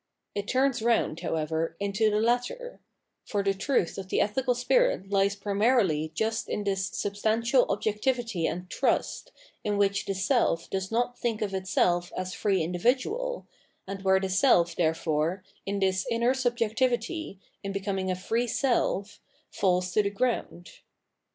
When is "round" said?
0.81-1.19